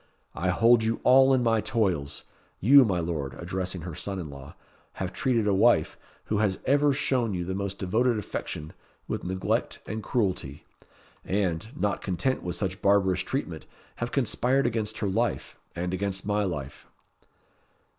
"I 0.33 0.49
hold 0.49 0.83
you 0.83 0.99
all 1.03 1.31
in 1.31 1.43
my 1.43 1.61
toils. 1.61 2.23
You, 2.59 2.83
my 2.83 2.99
Lord," 2.99 3.35
addressing 3.37 3.81
her 3.81 3.93
son 3.93 4.17
in 4.17 4.31
law, 4.31 4.55
"have 4.93 5.13
treated 5.13 5.45
a 5.45 5.53
wife, 5.53 5.95
who 6.23 6.39
has 6.39 6.57
ever 6.65 6.91
shown 6.91 7.35
you 7.35 7.45
the 7.45 7.53
most 7.53 7.77
devoted 7.77 8.17
affection, 8.17 8.73
with 9.07 9.23
neglect 9.23 9.77
and 9.85 10.01
cruelty, 10.01 10.63
and, 11.23 11.67
not 11.79 12.01
content 12.01 12.41
with 12.41 12.55
such 12.55 12.81
barbarous 12.81 13.21
treatment, 13.21 13.67
have 13.97 14.11
conspired 14.11 14.65
against 14.65 14.97
her 14.97 15.07
life, 15.07 15.55
and 15.75 15.93
against 15.93 16.25
my 16.25 16.43
life." 16.45 16.87